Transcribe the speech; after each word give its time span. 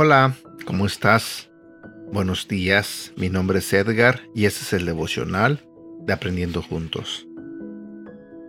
Hola, 0.00 0.36
¿cómo 0.64 0.86
estás? 0.86 1.50
Buenos 2.12 2.46
días, 2.46 3.12
mi 3.16 3.30
nombre 3.30 3.58
es 3.58 3.72
Edgar 3.72 4.22
y 4.34 4.46
este 4.46 4.62
es 4.62 4.72
el 4.72 4.86
devocional 4.86 5.60
de 6.06 6.12
Aprendiendo 6.12 6.62
Juntos. 6.62 7.26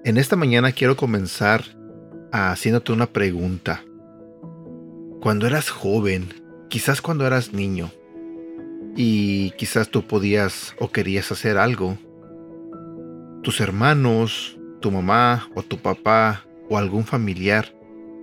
En 0.05 0.17
esta 0.17 0.35
mañana 0.35 0.71
quiero 0.71 0.95
comenzar 0.95 1.65
haciéndote 2.31 2.91
una 2.91 3.07
pregunta. 3.07 3.83
Cuando 5.21 5.47
eras 5.47 5.69
joven, 5.69 6.29
quizás 6.70 7.01
cuando 7.01 7.25
eras 7.25 7.54
niño, 7.54 7.91
y 8.96 9.51
quizás 9.51 9.89
tú 9.89 10.05
podías 10.05 10.75
o 10.79 10.92
querías 10.92 11.32
hacer 11.32 11.57
algo, 11.57 11.97
tus 13.43 13.61
hermanos, 13.61 14.57
tu 14.79 14.92
mamá 14.92 15.50
o 15.55 15.64
tu 15.64 15.78
papá 15.78 16.45
o 16.69 16.78
algún 16.78 17.05
familiar 17.05 17.73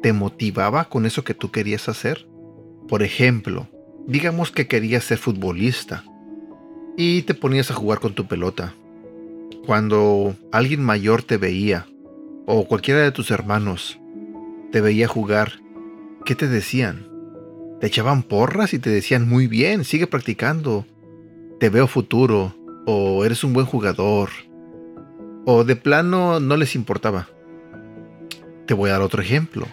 te 0.02 0.12
motivaba 0.12 0.88
con 0.88 1.06
eso 1.06 1.24
que 1.24 1.34
tú 1.34 1.50
querías 1.50 1.88
hacer. 1.88 2.28
Por 2.88 3.02
ejemplo, 3.02 3.68
digamos 4.06 4.50
que 4.50 4.68
querías 4.68 5.04
ser 5.04 5.18
futbolista 5.18 6.04
y 6.96 7.22
te 7.22 7.34
ponías 7.34 7.70
a 7.70 7.74
jugar 7.74 8.00
con 8.00 8.14
tu 8.14 8.26
pelota. 8.26 8.74
Cuando 9.66 10.36
alguien 10.52 10.82
mayor 10.82 11.22
te 11.22 11.38
veía, 11.38 11.86
o 12.46 12.66
cualquiera 12.68 13.00
de 13.00 13.10
tus 13.10 13.30
hermanos 13.30 13.98
te 14.70 14.80
veía 14.80 15.08
jugar, 15.08 15.60
¿qué 16.24 16.34
te 16.34 16.46
decían? 16.46 17.15
Te 17.80 17.88
echaban 17.88 18.22
porras 18.22 18.72
y 18.72 18.78
te 18.78 18.88
decían 18.88 19.28
muy 19.28 19.48
bien, 19.48 19.84
sigue 19.84 20.06
practicando, 20.06 20.86
te 21.60 21.68
veo 21.68 21.86
futuro, 21.86 22.54
o 22.86 23.22
eres 23.24 23.44
un 23.44 23.52
buen 23.52 23.66
jugador, 23.66 24.30
o 25.44 25.62
de 25.62 25.76
plano 25.76 26.40
no 26.40 26.56
les 26.56 26.74
importaba. 26.74 27.28
Te 28.66 28.72
voy 28.72 28.88
a 28.88 28.94
dar 28.94 29.02
otro 29.02 29.20
ejemplo. 29.20 29.66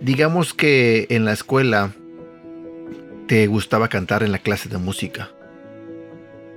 Digamos 0.00 0.54
que 0.54 1.06
en 1.10 1.26
la 1.26 1.32
escuela 1.32 1.92
te 3.26 3.46
gustaba 3.48 3.88
cantar 3.88 4.22
en 4.22 4.32
la 4.32 4.38
clase 4.38 4.70
de 4.70 4.78
música. 4.78 5.30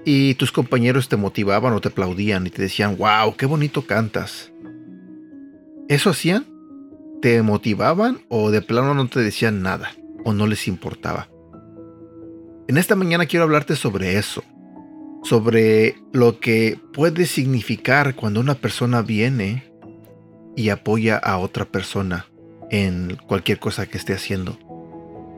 Y 0.05 0.35
tus 0.35 0.53
compañeros 0.53 1.09
te 1.09 1.17
motivaban 1.17 1.73
o 1.73 1.81
te 1.81 1.89
aplaudían 1.89 2.47
y 2.47 2.51
te 2.51 2.61
decían, 2.61 2.97
wow, 2.97 3.35
qué 3.35 3.45
bonito 3.45 3.85
cantas. 3.85 4.51
¿Eso 5.89 6.11
hacían? 6.11 6.45
¿Te 7.21 7.41
motivaban 7.41 8.21
o 8.29 8.49
de 8.49 8.61
plano 8.61 8.93
no 8.93 9.07
te 9.09 9.19
decían 9.19 9.61
nada 9.61 9.91
o 10.25 10.33
no 10.33 10.47
les 10.47 10.67
importaba? 10.67 11.29
En 12.67 12.77
esta 12.77 12.95
mañana 12.95 13.25
quiero 13.25 13.45
hablarte 13.45 13.75
sobre 13.75 14.17
eso, 14.17 14.43
sobre 15.23 15.95
lo 16.13 16.39
que 16.39 16.79
puede 16.93 17.25
significar 17.25 18.15
cuando 18.15 18.39
una 18.39 18.55
persona 18.55 19.01
viene 19.01 19.63
y 20.55 20.69
apoya 20.69 21.17
a 21.17 21.37
otra 21.39 21.65
persona 21.65 22.27
en 22.69 23.17
cualquier 23.27 23.59
cosa 23.59 23.87
que 23.87 23.97
esté 23.97 24.13
haciendo. 24.13 24.57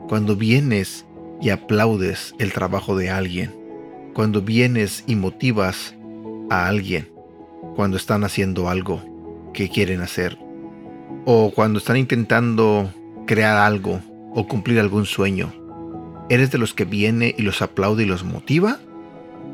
Cuando 0.08 0.36
vienes 0.36 1.06
y 1.40 1.50
aplaudes 1.50 2.34
el 2.38 2.52
trabajo 2.52 2.96
de 2.96 3.08
alguien, 3.08 3.54
cuando 4.14 4.42
vienes 4.42 5.04
y 5.06 5.16
motivas 5.16 5.94
a 6.50 6.66
alguien, 6.66 7.10
cuando 7.76 7.96
están 7.96 8.24
haciendo 8.24 8.68
algo 8.68 9.02
que 9.54 9.70
quieren 9.70 10.02
hacer, 10.02 10.38
o 11.24 11.50
cuando 11.54 11.78
están 11.78 11.96
intentando 11.96 12.92
crear 13.26 13.56
algo 13.56 14.00
o 14.34 14.46
cumplir 14.48 14.80
algún 14.80 15.06
sueño, 15.06 15.52
¿eres 16.28 16.50
de 16.50 16.58
los 16.58 16.74
que 16.74 16.84
viene 16.84 17.34
y 17.36 17.42
los 17.42 17.62
aplaude 17.62 18.04
y 18.04 18.06
los 18.06 18.24
motiva? 18.24 18.78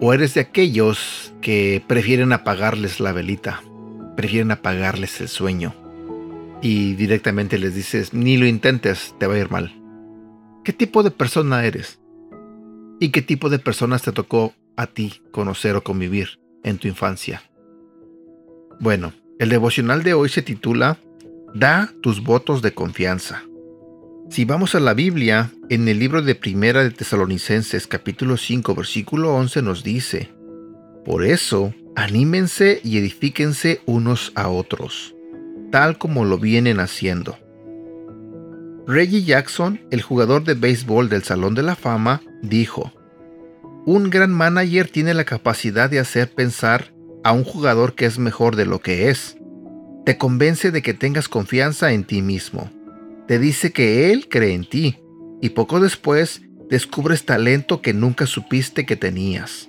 ¿O 0.00 0.12
eres 0.12 0.34
de 0.34 0.40
aquellos 0.40 1.32
que 1.40 1.82
prefieren 1.86 2.32
apagarles 2.32 3.00
la 3.00 3.12
velita, 3.12 3.62
prefieren 4.16 4.50
apagarles 4.50 5.20
el 5.20 5.28
sueño 5.28 5.74
y 6.62 6.94
directamente 6.94 7.58
les 7.58 7.74
dices, 7.74 8.12
ni 8.12 8.36
lo 8.36 8.46
intentes, 8.46 9.14
te 9.18 9.26
va 9.26 9.34
a 9.34 9.38
ir 9.38 9.50
mal? 9.50 9.74
¿Qué 10.64 10.72
tipo 10.72 11.02
de 11.02 11.10
persona 11.10 11.64
eres? 11.64 11.98
¿Y 13.00 13.10
qué 13.10 13.22
tipo 13.22 13.48
de 13.48 13.58
personas 13.58 14.02
te 14.02 14.12
tocó 14.12 14.54
a 14.76 14.86
ti 14.86 15.22
conocer 15.30 15.76
o 15.76 15.82
convivir 15.82 16.40
en 16.62 16.78
tu 16.78 16.88
infancia? 16.88 17.42
Bueno, 18.80 19.12
el 19.38 19.48
devocional 19.48 20.02
de 20.02 20.14
hoy 20.14 20.28
se 20.28 20.42
titula 20.42 20.98
Da 21.54 21.92
tus 22.02 22.22
votos 22.22 22.60
de 22.60 22.74
confianza. 22.74 23.42
Si 24.30 24.44
vamos 24.44 24.74
a 24.74 24.80
la 24.80 24.92
Biblia, 24.92 25.52
en 25.70 25.88
el 25.88 25.98
libro 25.98 26.20
de 26.20 26.34
Primera 26.34 26.84
de 26.84 26.90
Tesalonicenses 26.90 27.86
capítulo 27.86 28.36
5 28.36 28.74
versículo 28.74 29.34
11 29.34 29.62
nos 29.62 29.82
dice, 29.82 30.30
Por 31.04 31.24
eso, 31.24 31.72
anímense 31.96 32.80
y 32.84 32.98
edifíquense 32.98 33.80
unos 33.86 34.32
a 34.34 34.48
otros, 34.48 35.14
tal 35.72 35.96
como 35.96 36.26
lo 36.26 36.38
vienen 36.38 36.78
haciendo 36.78 37.38
Reggie 38.86 39.22
Jackson, 39.22 39.80
el 39.90 40.02
jugador 40.02 40.44
de 40.44 40.54
béisbol 40.54 41.08
del 41.08 41.22
Salón 41.22 41.54
de 41.54 41.62
la 41.62 41.74
Fama, 41.74 42.20
dijo, 42.42 42.92
Un 43.86 44.10
gran 44.10 44.30
manager 44.30 44.88
tiene 44.88 45.14
la 45.14 45.24
capacidad 45.24 45.88
de 45.88 46.00
hacer 46.00 46.30
pensar 46.30 46.92
a 47.24 47.32
un 47.32 47.44
jugador 47.44 47.94
que 47.94 48.04
es 48.04 48.18
mejor 48.18 48.56
de 48.56 48.66
lo 48.66 48.80
que 48.80 49.08
es. 49.08 49.38
Te 50.04 50.18
convence 50.18 50.70
de 50.70 50.82
que 50.82 50.94
tengas 50.94 51.28
confianza 51.28 51.92
en 51.92 52.04
ti 52.04 52.20
mismo. 52.20 52.70
Te 53.28 53.38
dice 53.38 53.72
que 53.72 54.10
él 54.10 54.26
cree 54.30 54.54
en 54.54 54.64
ti 54.64 54.98
y 55.42 55.50
poco 55.50 55.80
después 55.80 56.40
descubres 56.70 57.26
talento 57.26 57.82
que 57.82 57.92
nunca 57.92 58.26
supiste 58.26 58.86
que 58.86 58.96
tenías. 58.96 59.68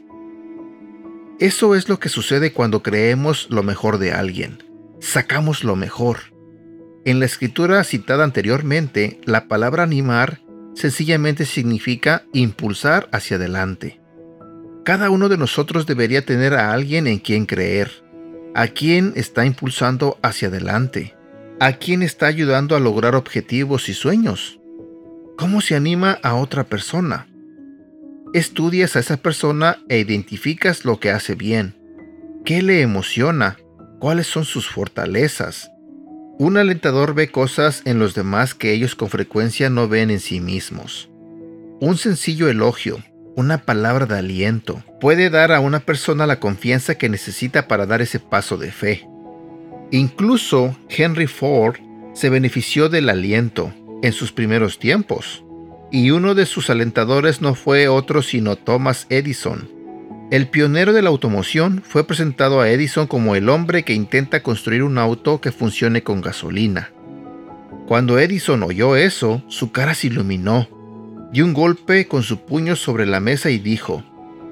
Eso 1.40 1.76
es 1.76 1.90
lo 1.90 2.00
que 2.00 2.08
sucede 2.08 2.54
cuando 2.54 2.82
creemos 2.82 3.48
lo 3.50 3.62
mejor 3.62 3.98
de 3.98 4.14
alguien. 4.14 4.64
Sacamos 5.02 5.66
lo 5.66 5.76
mejor. 5.76 6.34
En 7.04 7.20
la 7.20 7.26
escritura 7.26 7.84
citada 7.84 8.24
anteriormente, 8.24 9.20
la 9.26 9.50
palabra 9.50 9.84
animar 9.84 10.40
sencillamente 10.74 11.46
significa 11.46 12.24
impulsar 12.32 13.10
hacia 13.12 13.36
adelante. 13.36 14.00
Cada 14.86 15.10
uno 15.10 15.28
de 15.28 15.38
nosotros 15.38 15.86
debería 15.86 16.26
tener 16.26 16.54
a 16.54 16.72
alguien 16.72 17.08
en 17.08 17.20
quien 17.20 17.46
creer, 17.46 17.92
a 18.56 18.68
quien 18.68 19.12
está 19.18 19.46
impulsando 19.46 20.18
hacia 20.22 20.48
adelante, 20.48 21.14
a 21.60 21.74
quien 21.74 22.04
está 22.04 22.28
ayudando 22.28 22.76
a 22.76 22.80
lograr 22.80 23.16
objetivos 23.16 23.90
y 23.90 23.94
sueños. 23.94 24.60
¿Cómo 25.38 25.62
se 25.62 25.76
anima 25.76 26.20
a 26.24 26.36
otra 26.36 26.64
persona? 26.64 27.28
Estudias 28.34 28.96
a 28.96 29.00
esa 29.00 29.18
persona 29.18 29.80
e 29.90 30.00
identificas 30.00 30.86
lo 30.86 31.00
que 31.00 31.12
hace 31.12 31.36
bien. 31.36 31.76
¿Qué 32.46 32.62
le 32.62 32.82
emociona? 32.82 33.58
¿Cuáles 34.00 34.28
son 34.28 34.46
sus 34.46 34.70
fortalezas? 34.70 35.72
Un 36.38 36.56
alentador 36.56 37.14
ve 37.14 37.30
cosas 37.30 37.82
en 37.84 38.00
los 38.00 38.16
demás 38.16 38.54
que 38.54 38.72
ellos 38.72 38.96
con 38.96 39.10
frecuencia 39.10 39.70
no 39.70 39.90
ven 39.90 40.10
en 40.10 40.22
sí 40.22 40.40
mismos. 40.40 41.10
Un 41.82 41.98
sencillo 41.98 42.48
elogio, 42.48 43.04
una 43.36 43.58
palabra 43.66 44.06
de 44.06 44.18
aliento, 44.18 44.84
puede 45.02 45.30
dar 45.30 45.52
a 45.52 45.60
una 45.60 45.82
persona 45.82 46.28
la 46.28 46.40
confianza 46.40 46.96
que 46.96 47.10
necesita 47.10 47.68
para 47.68 47.86
dar 47.86 48.02
ese 48.02 48.20
paso 48.20 48.58
de 48.58 48.72
fe. 48.72 49.06
Incluso 49.92 50.78
Henry 50.90 51.28
Ford 51.28 51.78
se 52.14 52.30
benefició 52.30 52.90
del 52.90 53.10
aliento 53.10 53.74
en 54.02 54.14
sus 54.14 54.32
primeros 54.32 54.80
tiempos, 54.80 55.44
y 55.92 56.12
uno 56.12 56.36
de 56.36 56.46
sus 56.46 56.70
alentadores 56.70 57.42
no 57.42 57.56
fue 57.56 57.88
otro 57.88 58.22
sino 58.22 58.56
Thomas 58.56 59.08
Edison, 59.10 59.80
el 60.32 60.48
pionero 60.48 60.94
de 60.94 61.02
la 61.02 61.10
automoción 61.10 61.82
fue 61.84 62.06
presentado 62.06 62.62
a 62.62 62.70
Edison 62.70 63.08
como 63.08 63.36
el 63.36 63.50
hombre 63.50 63.82
que 63.84 63.96
intenta 63.96 64.44
construir 64.44 64.84
un 64.84 65.00
auto 65.00 65.42
que 65.42 65.52
funcione 65.52 66.04
con 66.04 66.22
gasolina. 66.22 66.92
Cuando 67.88 68.20
Edison 68.20 68.62
oyó 68.62 68.96
eso, 68.96 69.42
su 69.48 69.72
cara 69.72 69.96
se 69.96 70.06
iluminó, 70.06 70.70
dio 71.34 71.46
un 71.46 71.56
golpe 71.56 72.08
con 72.08 72.22
su 72.22 72.46
puño 72.46 72.76
sobre 72.76 73.08
la 73.08 73.20
mesa 73.20 73.50
y 73.50 73.58
dijo, 73.58 74.04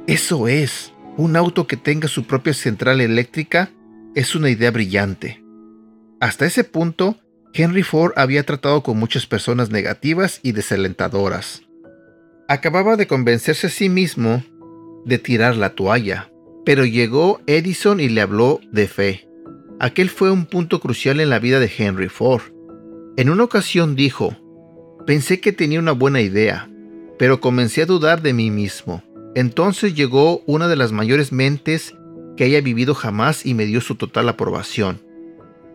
Eso 0.08 0.48
es, 0.48 0.94
un 1.16 1.36
auto 1.36 1.68
que 1.68 1.78
tenga 1.78 2.08
su 2.08 2.24
propia 2.24 2.56
central 2.56 3.00
eléctrica 3.00 3.70
es 4.18 4.34
una 4.34 4.50
idea 4.50 4.72
brillante. 4.72 5.44
Hasta 6.20 6.48
ese 6.48 6.64
punto, 6.64 7.18
Henry 7.54 7.84
Ford 7.84 8.14
había 8.16 8.42
tratado 8.42 8.82
con 8.82 8.98
muchas 8.98 9.28
personas 9.28 9.70
negativas 9.70 10.40
y 10.42 10.54
desalentadoras. 10.54 11.62
Acababa 12.48 12.96
de 12.96 13.06
convencerse 13.06 13.68
a 13.68 13.70
sí 13.70 13.90
mismo 13.90 14.44
de 15.06 15.20
tirar 15.20 15.56
la 15.56 15.76
toalla, 15.76 16.32
pero 16.66 16.84
llegó 16.84 17.42
Edison 17.46 18.00
y 18.00 18.10
le 18.10 18.22
habló 18.22 18.60
de 18.72 18.88
fe. 18.88 19.30
Aquel 19.80 20.10
fue 20.10 20.32
un 20.32 20.48
punto 20.48 20.80
crucial 20.80 21.20
en 21.20 21.30
la 21.30 21.38
vida 21.38 21.60
de 21.60 21.72
Henry 21.78 22.10
Ford. 22.10 22.42
En 23.18 23.30
una 23.30 23.44
ocasión 23.44 23.96
dijo, 23.96 24.36
pensé 25.06 25.40
que 25.40 25.52
tenía 25.52 25.78
una 25.78 25.92
buena 25.92 26.22
idea, 26.22 26.68
pero 27.20 27.40
comencé 27.40 27.84
a 27.84 27.86
dudar 27.86 28.24
de 28.24 28.34
mí 28.34 28.50
mismo. 28.50 29.04
Entonces 29.36 29.94
llegó 29.94 30.42
una 30.48 30.68
de 30.68 30.76
las 30.76 30.92
mayores 30.92 31.32
mentes 31.32 31.94
que 32.38 32.46
haya 32.46 32.62
vivido 32.62 32.96
jamás 32.96 33.46
y 33.46 33.54
me 33.54 33.66
dio 33.66 33.82
su 33.82 33.96
total 33.96 34.30
aprobación. 34.30 35.02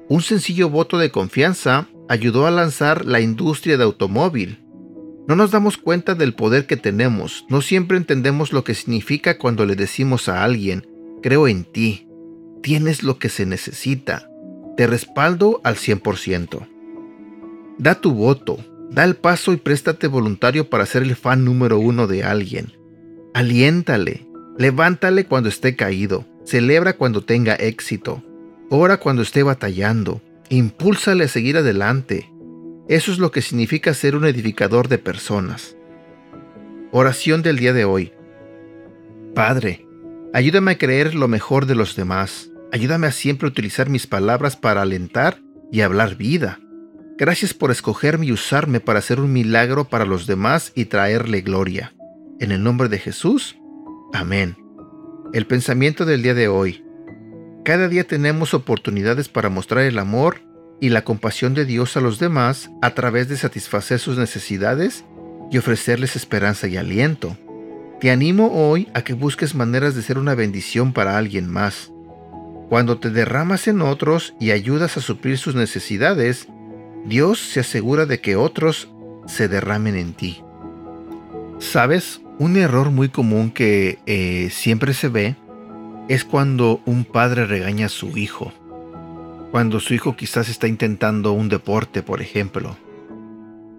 Un 0.08 0.22
sencillo 0.22 0.70
voto 0.70 0.96
de 0.96 1.10
confianza 1.10 1.88
ayudó 2.08 2.46
a 2.46 2.50
lanzar 2.50 3.04
la 3.04 3.20
industria 3.20 3.76
de 3.76 3.84
automóvil. 3.84 4.58
No 5.28 5.36
nos 5.36 5.50
damos 5.50 5.76
cuenta 5.76 6.14
del 6.14 6.34
poder 6.34 6.66
que 6.66 6.76
tenemos, 6.76 7.44
no 7.48 7.60
siempre 7.60 7.96
entendemos 7.96 8.52
lo 8.52 8.64
que 8.64 8.74
significa 8.74 9.38
cuando 9.38 9.66
le 9.66 9.76
decimos 9.76 10.28
a 10.28 10.42
alguien, 10.42 10.86
creo 11.22 11.46
en 11.46 11.64
ti, 11.64 12.08
tienes 12.62 13.02
lo 13.02 13.18
que 13.18 13.28
se 13.28 13.46
necesita, 13.46 14.28
te 14.76 14.86
respaldo 14.86 15.60
al 15.64 15.76
100%. 15.76 16.66
Da 17.78 17.94
tu 17.94 18.12
voto, 18.12 18.58
da 18.90 19.04
el 19.04 19.16
paso 19.16 19.52
y 19.52 19.56
préstate 19.56 20.06
voluntario 20.06 20.68
para 20.68 20.86
ser 20.86 21.02
el 21.02 21.16
fan 21.16 21.44
número 21.44 21.78
uno 21.78 22.06
de 22.06 22.24
alguien. 22.24 22.72
Aliéntale, 23.32 24.26
levántale 24.58 25.24
cuando 25.24 25.48
esté 25.48 25.76
caído, 25.76 26.26
celebra 26.44 26.94
cuando 26.94 27.24
tenga 27.24 27.54
éxito, 27.54 28.22
ora 28.70 28.98
cuando 28.98 29.22
esté 29.22 29.42
batallando, 29.42 30.22
impúlsale 30.48 31.24
a 31.24 31.28
seguir 31.28 31.56
adelante, 31.56 32.32
eso 32.88 33.12
es 33.12 33.18
lo 33.18 33.30
que 33.30 33.42
significa 33.42 33.94
ser 33.94 34.16
un 34.16 34.26
edificador 34.26 34.88
de 34.88 34.98
personas. 34.98 35.76
Oración 36.90 37.42
del 37.42 37.58
día 37.58 37.72
de 37.72 37.84
hoy. 37.84 38.12
Padre, 39.34 39.86
ayúdame 40.34 40.72
a 40.72 40.78
creer 40.78 41.14
lo 41.14 41.28
mejor 41.28 41.66
de 41.66 41.74
los 41.74 41.96
demás. 41.96 42.50
Ayúdame 42.72 43.06
a 43.06 43.12
siempre 43.12 43.48
utilizar 43.48 43.88
mis 43.88 44.06
palabras 44.06 44.56
para 44.56 44.82
alentar 44.82 45.40
y 45.70 45.80
hablar 45.80 46.16
vida. 46.16 46.60
Gracias 47.16 47.54
por 47.54 47.70
escogerme 47.70 48.26
y 48.26 48.32
usarme 48.32 48.80
para 48.80 48.98
hacer 48.98 49.20
un 49.20 49.32
milagro 49.32 49.88
para 49.88 50.04
los 50.04 50.26
demás 50.26 50.72
y 50.74 50.86
traerle 50.86 51.40
gloria. 51.40 51.94
En 52.40 52.50
el 52.50 52.62
nombre 52.62 52.88
de 52.88 52.98
Jesús. 52.98 53.56
Amén. 54.12 54.61
El 55.32 55.46
pensamiento 55.46 56.04
del 56.04 56.22
día 56.22 56.34
de 56.34 56.48
hoy. 56.48 56.84
Cada 57.64 57.88
día 57.88 58.04
tenemos 58.04 58.52
oportunidades 58.52 59.30
para 59.30 59.48
mostrar 59.48 59.84
el 59.84 59.98
amor 59.98 60.42
y 60.78 60.90
la 60.90 61.04
compasión 61.04 61.54
de 61.54 61.64
Dios 61.64 61.96
a 61.96 62.02
los 62.02 62.18
demás 62.18 62.70
a 62.82 62.90
través 62.90 63.30
de 63.30 63.38
satisfacer 63.38 63.98
sus 63.98 64.18
necesidades 64.18 65.06
y 65.50 65.56
ofrecerles 65.56 66.16
esperanza 66.16 66.68
y 66.68 66.76
aliento. 66.76 67.38
Te 67.98 68.10
animo 68.10 68.50
hoy 68.52 68.88
a 68.92 69.04
que 69.04 69.14
busques 69.14 69.54
maneras 69.54 69.94
de 69.94 70.02
ser 70.02 70.18
una 70.18 70.34
bendición 70.34 70.92
para 70.92 71.16
alguien 71.16 71.48
más. 71.48 71.90
Cuando 72.68 72.98
te 72.98 73.08
derramas 73.08 73.68
en 73.68 73.80
otros 73.80 74.34
y 74.38 74.50
ayudas 74.50 74.98
a 74.98 75.00
suplir 75.00 75.38
sus 75.38 75.54
necesidades, 75.54 76.46
Dios 77.06 77.38
se 77.38 77.60
asegura 77.60 78.04
de 78.04 78.20
que 78.20 78.36
otros 78.36 78.90
se 79.26 79.48
derramen 79.48 79.96
en 79.96 80.12
ti. 80.12 80.42
¿Sabes? 81.58 82.21
Un 82.38 82.56
error 82.56 82.90
muy 82.90 83.08
común 83.08 83.50
que 83.50 83.98
eh, 84.06 84.48
siempre 84.50 84.94
se 84.94 85.08
ve 85.08 85.36
es 86.08 86.24
cuando 86.24 86.80
un 86.86 87.04
padre 87.04 87.46
regaña 87.46 87.86
a 87.86 87.90
su 87.90 88.16
hijo 88.16 88.52
cuando 89.52 89.80
su 89.80 89.92
hijo 89.92 90.16
quizás 90.16 90.48
está 90.48 90.66
intentando 90.66 91.32
un 91.32 91.50
deporte, 91.50 92.02
por 92.02 92.22
ejemplo. 92.22 92.74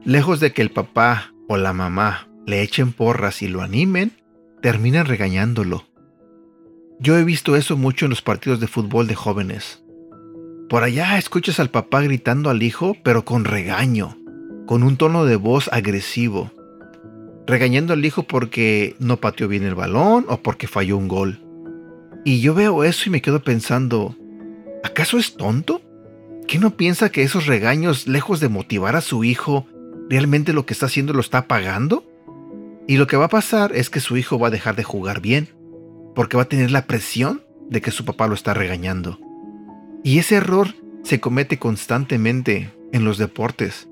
Lejos 0.06 0.40
de 0.40 0.54
que 0.54 0.62
el 0.62 0.70
papá 0.70 1.34
o 1.50 1.58
la 1.58 1.74
mamá 1.74 2.28
le 2.46 2.62
echen 2.62 2.94
porras 2.94 3.42
y 3.42 3.48
lo 3.48 3.64
animen, 3.64 4.12
terminan 4.62 5.08
regañándolo. 5.08 5.88
Yo 7.00 7.18
he 7.18 7.24
visto 7.24 7.56
eso 7.56 7.76
mucho 7.76 8.06
en 8.06 8.12
los 8.12 8.22
partidos 8.22 8.60
de 8.60 8.68
fútbol 8.68 9.08
de 9.08 9.16
jóvenes. 9.16 9.84
Por 10.70 10.84
allá 10.84 11.18
escuchas 11.18 11.60
al 11.60 11.72
papá 11.72 12.02
gritando 12.02 12.52
al 12.52 12.62
hijo, 12.62 12.96
pero 13.04 13.26
con 13.26 13.44
regaño, 13.44 14.16
con 14.68 14.84
un 14.84 14.96
tono 14.96 15.26
de 15.26 15.38
voz 15.38 15.72
agresivo, 15.74 16.52
regañando 17.48 17.94
al 17.94 18.06
hijo 18.06 18.24
porque 18.24 18.96
no 19.00 19.18
pateó 19.18 19.48
bien 19.48 19.64
el 19.64 19.76
balón 19.76 20.26
o 20.28 20.38
porque 20.42 20.68
falló 20.68 20.98
un 20.98 21.08
gol. 21.08 21.40
Y 22.26 22.40
yo 22.40 22.54
veo 22.54 22.84
eso 22.84 23.04
y 23.08 23.12
me 23.12 23.22
quedo 23.22 23.44
pensando, 23.44 24.16
¿Acaso 24.84 25.18
es 25.18 25.36
tonto? 25.36 25.82
¿Qué 26.46 26.60
no 26.60 26.76
piensa 26.76 27.10
que 27.10 27.24
esos 27.24 27.48
regaños, 27.48 28.06
lejos 28.06 28.42
de 28.42 28.50
motivar 28.50 28.98
a 28.98 29.02
su 29.02 29.24
hijo, 29.24 29.66
realmente 30.10 30.52
lo 30.52 30.66
que 30.66 30.74
está 30.74 30.88
haciendo 30.88 31.14
lo 31.14 31.22
está 31.22 31.48
pagando? 31.48 32.06
Y 32.86 32.98
lo 32.98 33.08
que 33.08 33.16
va 33.16 33.26
a 33.26 33.30
pasar 33.30 33.74
es 33.74 33.90
que 33.90 34.02
su 34.02 34.18
hijo 34.18 34.38
va 34.38 34.50
a 34.50 34.52
dejar 34.52 34.76
de 34.76 34.84
jugar 34.84 35.22
bien, 35.22 35.48
porque 36.14 36.36
va 36.36 36.44
a 36.44 36.50
tener 36.50 36.70
la 36.70 36.86
presión 36.86 37.42
de 37.70 37.82
que 37.82 37.92
su 37.92 38.04
papá 38.04 38.28
lo 38.28 38.34
está 38.34 38.54
regañando. 38.54 39.20
Y 40.04 40.20
ese 40.20 40.36
error 40.36 40.76
se 41.04 41.22
comete 41.22 41.58
constantemente 41.58 42.74
en 42.92 43.06
los 43.06 43.18
deportes. 43.18 43.88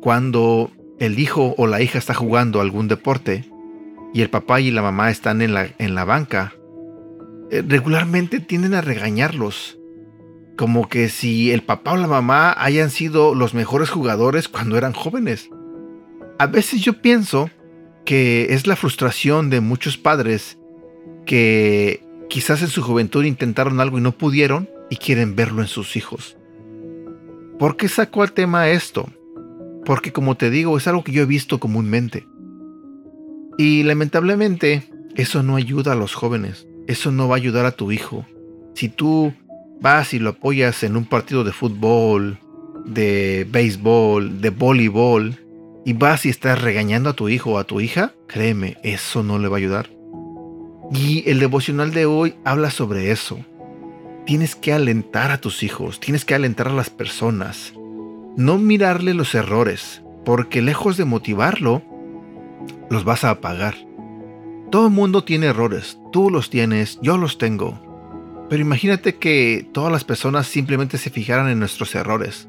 Cuando 0.00 0.70
el 0.98 1.18
hijo 1.18 1.54
o 1.56 1.66
la 1.66 1.80
hija 1.80 1.98
está 1.98 2.14
jugando 2.14 2.60
algún 2.60 2.88
deporte 2.88 3.44
y 4.12 4.22
el 4.22 4.30
papá 4.30 4.60
y 4.60 4.70
la 4.70 4.82
mamá 4.82 5.10
están 5.10 5.42
en 5.42 5.54
la, 5.54 5.68
en 5.78 5.94
la 5.94 6.04
banca, 6.04 6.54
eh, 7.50 7.62
regularmente 7.66 8.40
tienden 8.40 8.74
a 8.74 8.80
regañarlos 8.80 9.78
como 10.56 10.88
que 10.88 11.08
si 11.08 11.52
el 11.52 11.62
papá 11.62 11.92
o 11.92 11.96
la 11.96 12.08
mamá 12.08 12.52
hayan 12.58 12.90
sido 12.90 13.34
los 13.34 13.54
mejores 13.54 13.90
jugadores 13.90 14.48
cuando 14.48 14.76
eran 14.76 14.92
jóvenes. 14.92 15.50
A 16.40 16.48
veces 16.48 16.80
yo 16.80 17.00
pienso 17.00 17.48
que 18.04 18.48
es 18.50 18.66
la 18.66 18.74
frustración 18.74 19.50
de 19.50 19.60
muchos 19.60 19.96
padres 19.96 20.58
que 21.26 22.04
quizás 22.28 22.60
en 22.62 22.68
su 22.68 22.82
juventud 22.82 23.24
intentaron 23.24 23.80
algo 23.80 23.98
y 23.98 24.00
no 24.00 24.12
pudieron 24.12 24.68
y 24.90 24.96
quieren 24.96 25.36
verlo 25.36 25.62
en 25.62 25.68
sus 25.68 25.96
hijos. 25.96 26.36
¿Por 27.58 27.76
qué 27.76 27.88
sacó 27.88 28.22
al 28.22 28.32
tema 28.32 28.68
esto? 28.68 29.08
Porque 29.88 30.12
como 30.12 30.36
te 30.36 30.50
digo, 30.50 30.76
es 30.76 30.86
algo 30.86 31.02
que 31.02 31.12
yo 31.12 31.22
he 31.22 31.24
visto 31.24 31.58
comúnmente. 31.58 32.26
Y 33.56 33.84
lamentablemente, 33.84 34.82
eso 35.16 35.42
no 35.42 35.56
ayuda 35.56 35.92
a 35.92 35.94
los 35.96 36.12
jóvenes. 36.12 36.66
Eso 36.86 37.10
no 37.10 37.26
va 37.26 37.36
a 37.36 37.38
ayudar 37.38 37.64
a 37.64 37.72
tu 37.72 37.90
hijo. 37.90 38.26
Si 38.74 38.90
tú 38.90 39.32
vas 39.80 40.12
y 40.12 40.18
lo 40.18 40.28
apoyas 40.28 40.82
en 40.82 40.94
un 40.94 41.06
partido 41.06 41.42
de 41.42 41.52
fútbol, 41.52 42.38
de 42.84 43.46
béisbol, 43.50 44.42
de 44.42 44.50
voleibol, 44.50 45.36
y 45.86 45.94
vas 45.94 46.26
y 46.26 46.28
estás 46.28 46.60
regañando 46.60 47.08
a 47.08 47.16
tu 47.16 47.30
hijo 47.30 47.52
o 47.52 47.58
a 47.58 47.64
tu 47.64 47.80
hija, 47.80 48.12
créeme, 48.26 48.76
eso 48.82 49.22
no 49.22 49.38
le 49.38 49.48
va 49.48 49.56
a 49.56 49.60
ayudar. 49.60 49.88
Y 50.92 51.26
el 51.30 51.40
devocional 51.40 51.94
de 51.94 52.04
hoy 52.04 52.34
habla 52.44 52.70
sobre 52.70 53.10
eso. 53.10 53.38
Tienes 54.26 54.54
que 54.54 54.74
alentar 54.74 55.30
a 55.30 55.40
tus 55.40 55.62
hijos, 55.62 55.98
tienes 55.98 56.26
que 56.26 56.34
alentar 56.34 56.68
a 56.68 56.74
las 56.74 56.90
personas. 56.90 57.72
No 58.38 58.56
mirarle 58.56 59.14
los 59.14 59.34
errores, 59.34 60.04
porque 60.24 60.62
lejos 60.62 60.96
de 60.96 61.04
motivarlo, 61.04 61.82
los 62.88 63.02
vas 63.02 63.24
a 63.24 63.30
apagar. 63.30 63.74
Todo 64.70 64.86
el 64.86 64.92
mundo 64.92 65.24
tiene 65.24 65.46
errores, 65.46 65.98
tú 66.12 66.30
los 66.30 66.48
tienes, 66.48 67.00
yo 67.02 67.18
los 67.18 67.38
tengo. 67.38 68.46
Pero 68.48 68.62
imagínate 68.62 69.16
que 69.16 69.68
todas 69.72 69.90
las 69.90 70.04
personas 70.04 70.46
simplemente 70.46 70.98
se 70.98 71.10
fijaran 71.10 71.48
en 71.48 71.58
nuestros 71.58 71.96
errores. 71.96 72.48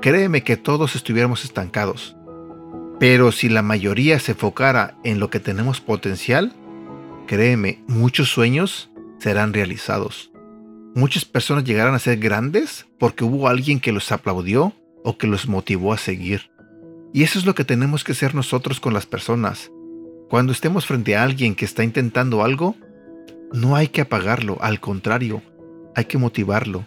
Créeme 0.00 0.42
que 0.42 0.56
todos 0.56 0.96
estuviéramos 0.96 1.44
estancados. 1.44 2.16
Pero 2.98 3.30
si 3.30 3.50
la 3.50 3.60
mayoría 3.60 4.18
se 4.18 4.32
enfocara 4.32 4.96
en 5.04 5.20
lo 5.20 5.28
que 5.28 5.38
tenemos 5.38 5.82
potencial, 5.82 6.54
créeme, 7.26 7.82
muchos 7.86 8.30
sueños 8.30 8.88
serán 9.18 9.52
realizados. 9.52 10.30
Muchas 10.94 11.26
personas 11.26 11.64
llegarán 11.64 11.92
a 11.94 11.98
ser 11.98 12.16
grandes 12.20 12.86
porque 12.98 13.24
hubo 13.24 13.48
alguien 13.48 13.80
que 13.80 13.92
los 13.92 14.10
aplaudió 14.12 14.72
o 15.06 15.16
que 15.16 15.28
los 15.28 15.46
motivó 15.46 15.92
a 15.92 15.98
seguir. 15.98 16.50
Y 17.12 17.22
eso 17.22 17.38
es 17.38 17.46
lo 17.46 17.54
que 17.54 17.64
tenemos 17.64 18.02
que 18.02 18.10
hacer 18.10 18.34
nosotros 18.34 18.80
con 18.80 18.92
las 18.92 19.06
personas. 19.06 19.70
Cuando 20.28 20.50
estemos 20.50 20.84
frente 20.84 21.14
a 21.14 21.22
alguien 21.22 21.54
que 21.54 21.64
está 21.64 21.84
intentando 21.84 22.42
algo, 22.42 22.74
no 23.52 23.76
hay 23.76 23.86
que 23.86 24.00
apagarlo, 24.00 24.58
al 24.60 24.80
contrario, 24.80 25.42
hay 25.94 26.06
que 26.06 26.18
motivarlo, 26.18 26.84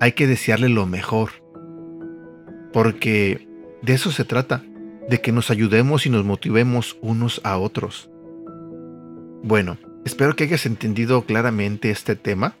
hay 0.00 0.12
que 0.12 0.26
desearle 0.26 0.68
lo 0.68 0.84
mejor. 0.84 1.30
Porque 2.74 3.48
de 3.80 3.94
eso 3.94 4.12
se 4.12 4.26
trata, 4.26 4.62
de 5.08 5.22
que 5.22 5.32
nos 5.32 5.50
ayudemos 5.50 6.04
y 6.04 6.10
nos 6.10 6.26
motivemos 6.26 6.98
unos 7.00 7.40
a 7.42 7.56
otros. 7.56 8.10
Bueno, 9.42 9.78
espero 10.04 10.36
que 10.36 10.44
hayas 10.44 10.66
entendido 10.66 11.24
claramente 11.24 11.90
este 11.90 12.16
tema 12.16 12.54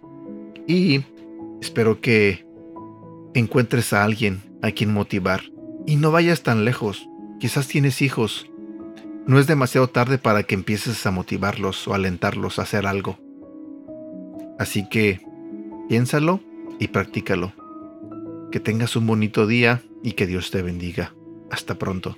y 0.66 1.04
espero 1.60 2.00
que 2.00 2.46
encuentres 3.34 3.92
a 3.92 4.02
alguien 4.02 4.40
a 4.66 4.72
quien 4.72 4.92
motivar. 4.92 5.42
Y 5.86 5.96
no 5.96 6.10
vayas 6.10 6.42
tan 6.42 6.64
lejos, 6.64 7.08
quizás 7.40 7.68
tienes 7.68 8.02
hijos. 8.02 8.50
No 9.26 9.38
es 9.38 9.46
demasiado 9.46 9.88
tarde 9.88 10.18
para 10.18 10.42
que 10.42 10.54
empieces 10.54 11.04
a 11.06 11.10
motivarlos 11.10 11.86
o 11.88 11.94
alentarlos 11.94 12.58
a 12.58 12.62
hacer 12.62 12.86
algo. 12.86 13.18
Así 14.58 14.88
que 14.88 15.20
piénsalo 15.88 16.40
y 16.78 16.88
practícalo. 16.88 17.52
Que 18.50 18.60
tengas 18.60 18.96
un 18.96 19.06
bonito 19.06 19.46
día 19.46 19.82
y 20.02 20.12
que 20.12 20.26
Dios 20.26 20.50
te 20.50 20.62
bendiga. 20.62 21.14
Hasta 21.50 21.76
pronto. 21.76 22.16